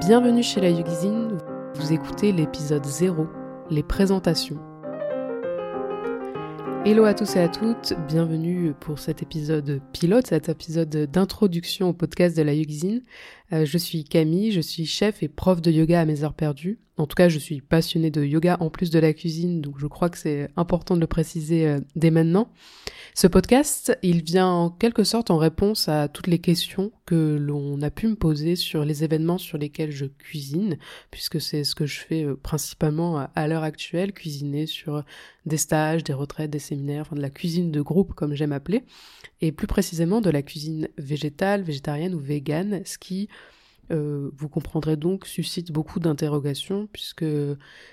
[0.00, 1.38] Bienvenue chez la Yugzine,
[1.74, 3.26] vous écoutez l'épisode 0,
[3.68, 4.58] les présentations.
[6.84, 11.92] Hello à tous et à toutes, bienvenue pour cet épisode pilote, cet épisode d'introduction au
[11.92, 13.02] podcast de la Yugzine.
[13.52, 16.78] Euh, je suis Camille, je suis chef et prof de yoga à mes heures perdues.
[16.98, 19.86] En tout cas, je suis passionnée de yoga en plus de la cuisine, donc je
[19.86, 22.50] crois que c'est important de le préciser euh, dès maintenant.
[23.14, 27.80] Ce podcast, il vient en quelque sorte en réponse à toutes les questions que l'on
[27.82, 30.76] a pu me poser sur les événements sur lesquels je cuisine,
[31.10, 35.04] puisque c'est ce que je fais euh, principalement à l'heure actuelle, cuisiner sur
[35.46, 38.82] des stages, des retraites, des séminaires, enfin de la cuisine de groupe comme j'aime appeler,
[39.40, 43.28] et plus précisément de la cuisine végétale, végétarienne ou végane, ce qui
[43.90, 47.24] euh, vous comprendrez donc, suscite beaucoup d'interrogations, puisque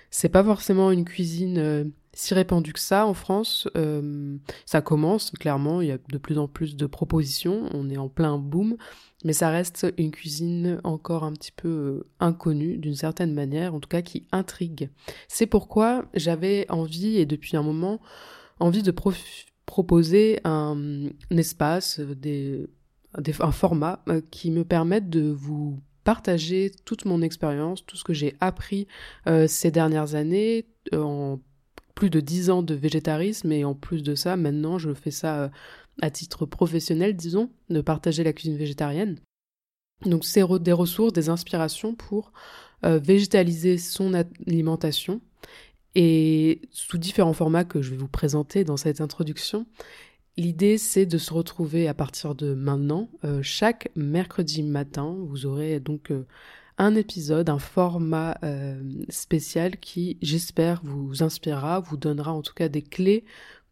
[0.09, 3.67] c'est pas forcément une cuisine euh, si répandue que ça en France.
[3.77, 7.97] Euh, ça commence, clairement, il y a de plus en plus de propositions, on est
[7.97, 8.77] en plein boom,
[9.23, 13.89] mais ça reste une cuisine encore un petit peu inconnue, d'une certaine manière, en tout
[13.89, 14.89] cas qui intrigue.
[15.27, 17.99] C'est pourquoi j'avais envie, et depuis un moment,
[18.59, 18.93] envie de
[19.65, 22.65] proposer un, un espace, des
[23.39, 28.13] un format euh, qui me permette de vous partager toute mon expérience, tout ce que
[28.13, 28.87] j'ai appris
[29.27, 31.39] euh, ces dernières années, euh, en
[31.95, 35.49] plus de dix ans de végétarisme, et en plus de ça, maintenant, je fais ça
[36.01, 39.17] à titre professionnel, disons, de partager la cuisine végétarienne.
[40.05, 42.33] Donc c'est des ressources, des inspirations pour
[42.83, 45.21] végétaliser son alimentation,
[45.95, 49.65] et sous différents formats que je vais vous présenter dans cette introduction,
[50.37, 55.15] L'idée, c'est de se retrouver à partir de maintenant, euh, chaque mercredi matin.
[55.17, 56.27] Vous aurez donc euh,
[56.77, 62.67] un épisode, un format euh, spécial qui, j'espère, vous inspirera, vous donnera en tout cas
[62.67, 63.23] des clés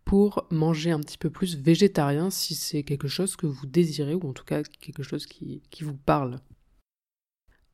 [0.06, 4.30] pour manger un petit peu plus végétarien si c'est quelque chose que vous désirez ou
[4.30, 6.40] en tout cas quelque chose qui vous parle.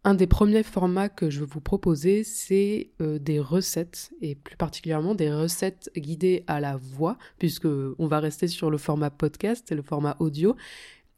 [0.06, 4.56] Un des premiers formats que je vais vous proposer, c'est euh, des recettes, et plus
[4.56, 9.70] particulièrement des recettes guidées à la voix, puisque on va rester sur le format podcast
[9.74, 10.56] et le format audio.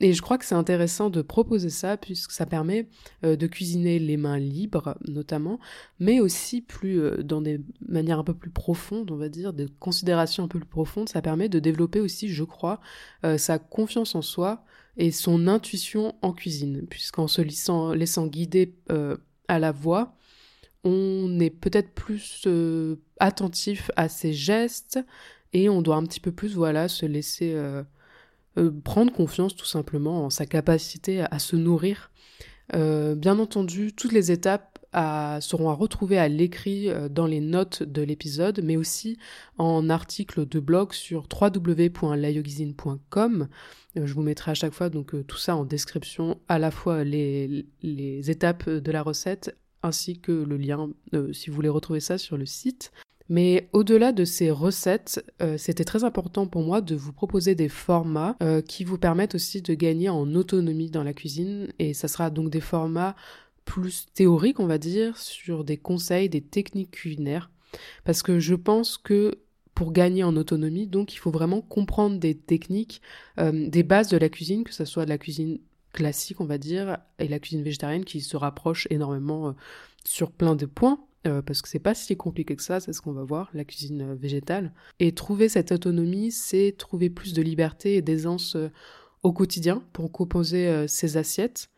[0.01, 2.89] Et je crois que c'est intéressant de proposer ça, puisque ça permet
[3.23, 5.59] euh, de cuisiner les mains libres, notamment,
[5.99, 9.67] mais aussi plus euh, dans des manières un peu plus profondes, on va dire, des
[9.79, 11.07] considérations un peu plus profondes.
[11.07, 12.81] Ça permet de développer aussi, je crois,
[13.37, 14.65] sa confiance en soi,
[14.97, 19.17] et son intuition en cuisine, puisqu'en se laissant, laissant guider euh,
[19.47, 20.15] à la voix,
[20.83, 24.99] on est peut-être plus euh, attentif à ses gestes
[25.53, 27.55] et on doit un petit peu plus voilà se laisser
[28.57, 32.11] euh, prendre confiance tout simplement en sa capacité à, se nourrir.
[32.73, 34.79] bien entendu, toutes les étapes
[35.39, 39.17] seront à retrouver à l'écrit dans les notes de l'épisode, mais aussi
[39.57, 43.47] en article de blog sur www.layogizine.com
[43.97, 46.71] euh, je vous mettrai à chaque fois donc euh, tout ça en description, à la
[46.71, 51.99] fois les, étapes de la recette ainsi que le lien euh, si vous voulez retrouver
[51.99, 52.91] ça sur le site.
[53.31, 55.23] Mais au-delà de ces recettes,
[55.57, 58.35] c'était très important pour moi de vous proposer des formats
[58.67, 61.69] qui vous permettent aussi de gagner en autonomie dans la cuisine.
[61.79, 63.15] Et ça sera donc des formats
[63.63, 67.49] plus théoriques, on va dire, sur des conseils, des techniques culinaires.
[68.03, 69.39] Parce que je pense que
[69.81, 70.85] pour gagner en autonomie.
[70.87, 73.01] Donc il faut vraiment comprendre des techniques,
[73.39, 75.59] euh, des bases de la cuisine, que ce soit de la cuisine
[75.93, 79.51] classique, on va dire, et la cuisine végétarienne qui se rapproche énormément euh,
[80.05, 80.99] sur plein de points.
[81.27, 83.63] Euh, parce que c'est pas si compliqué que ça, c'est ce qu'on va voir, la
[83.63, 84.73] cuisine végétale.
[84.99, 88.57] Et trouver cette autonomie, c'est trouver plus de liberté et d'aisance
[89.21, 91.69] au quotidien pour composer ses assiettes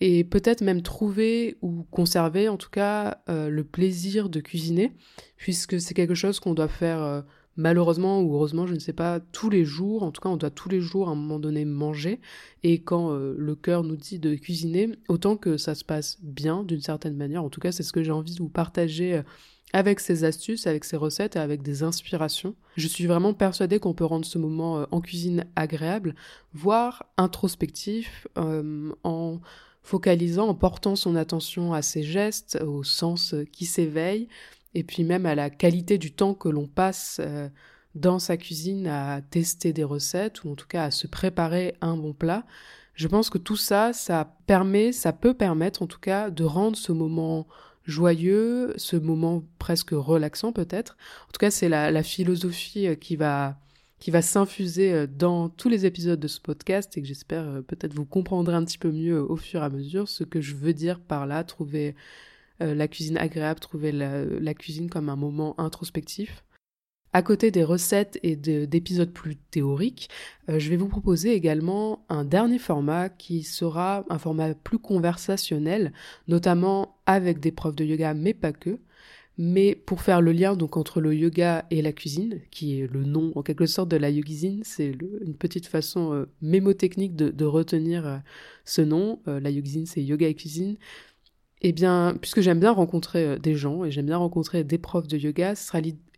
[0.00, 4.92] et peut-être même trouver ou conserver en tout cas euh, le plaisir de cuisiner,
[5.36, 7.22] puisque c'est quelque chose qu'on doit faire euh,
[7.58, 10.50] malheureusement ou heureusement, je ne sais pas, tous les jours, en tout cas on doit
[10.50, 12.20] tous les jours à un moment donné manger,
[12.62, 16.62] et quand euh, le cœur nous dit de cuisiner, autant que ça se passe bien
[16.62, 19.20] d'une certaine manière, en tout cas c'est ce que j'ai envie de vous partager
[19.74, 22.54] avec ces astuces, avec ces recettes et avec des inspirations.
[22.76, 26.14] Je suis vraiment persuadée qu'on peut rendre ce moment en cuisine agréable,
[26.54, 29.40] voire introspectif, en
[29.88, 34.28] focalisant, en portant son attention à ses gestes, au sens euh, qui s'éveille,
[34.74, 37.48] et puis même à la qualité du temps que l'on passe euh,
[37.94, 41.96] dans sa cuisine à tester des recettes, ou en tout cas à se préparer un
[41.96, 42.44] bon plat.
[42.94, 46.76] Je pense que tout ça, ça permet, ça peut permettre en tout cas de rendre
[46.76, 47.46] ce moment
[47.84, 50.96] joyeux, ce moment presque relaxant peut-être.
[51.28, 53.58] En tout cas, c'est la, la, philosophie euh, qui va
[53.98, 57.94] qui va s'infuser euh, dans tous les épisodes de ce podcast et que j'espère peut-être
[57.94, 60.74] vous comprendrez un petit peu mieux au fur et à mesure ce que je veux
[60.74, 61.96] dire par là, trouver
[62.60, 66.44] la cuisine agréable, trouver la, cuisine comme un moment introspectif.
[67.14, 70.10] À côté des recettes et d'épisodes plus théoriques,
[70.50, 75.92] euh, je vais vous proposer également un dernier format qui sera un format plus conversationnel,
[76.26, 78.78] notamment avec des profs de yoga, mais pas que.
[79.38, 83.04] Mais pour faire le lien donc entre le yoga et la cuisine, qui est le
[83.04, 84.88] nom en quelque sorte de la yogizine, c'est
[85.22, 88.18] une petite façon euh, mémotechnique de, retenir euh,
[88.64, 89.20] ce nom.
[89.26, 90.76] la yogizine, c'est yoga et cuisine.
[91.60, 95.08] Eh bien, puisque j'aime bien rencontrer euh, des gens et j'aime bien rencontrer des profs
[95.08, 95.54] de yoga,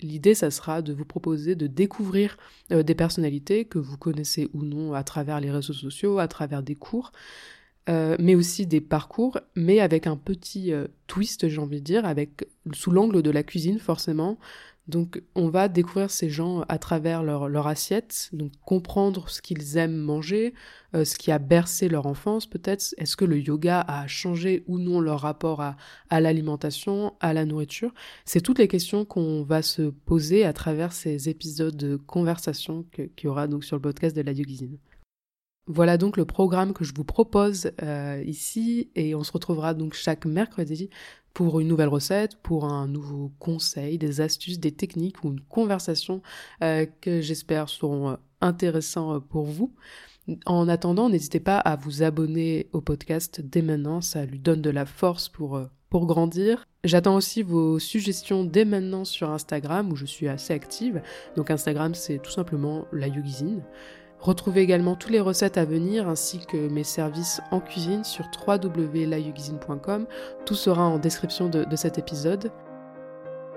[0.02, 2.36] l'idée, ça sera de vous proposer de découvrir
[2.72, 6.62] euh, des personnalités que vous connaissez ou non à travers les réseaux sociaux, à travers
[6.62, 7.12] des cours,
[7.88, 10.72] euh, mais aussi des parcours, mais avec un petit
[11.06, 14.38] twist, j'ai envie de dire, avec sous l'angle de la cuisine forcément,
[14.90, 19.96] donc on va découvrir ces gens à travers leur, assiette, donc comprendre ce qu'ils aiment
[19.96, 20.52] manger,
[20.94, 24.78] euh, ce qui a bercé leur enfance peut-être, est-ce que le yoga a changé ou
[24.78, 27.94] non leur rapport à, l'alimentation, à la nourriture?
[28.24, 33.10] C'est toutes les questions qu'on va se poser à travers ces épisodes de conversation qu'il
[33.24, 34.76] y aura donc sur le podcast de la Yogizine.
[35.72, 39.94] Voilà donc le programme que je vous propose euh, ici et on se retrouvera donc
[39.94, 40.90] chaque mercredi
[41.32, 46.22] pour une nouvelle recette, pour un nouveau conseil, des astuces, des techniques ou une conversation
[46.64, 49.72] euh, que j'espère seront euh, intéressants pour vous.
[50.44, 54.70] En attendant, n'hésitez pas à vous abonner au podcast dès maintenant, ça lui donne de
[54.70, 56.64] la force pour, pour grandir.
[56.82, 61.00] J'attends aussi vos suggestions dès maintenant sur Instagram où je suis assez active.
[61.36, 63.62] Donc Instagram c'est tout simplement la yogizine.
[64.20, 70.06] Retrouvez également toutes les recettes à venir ainsi que mes services en cuisine sur www.layugizine.com.
[70.44, 72.52] Tout sera en description de, de cet épisode.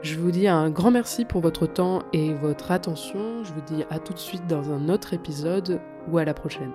[0.01, 3.43] Je vous dis un grand merci pour votre temps et votre attention.
[3.43, 6.71] Je vous dis à tout de suite dans un autre épisode ou à la prochaine.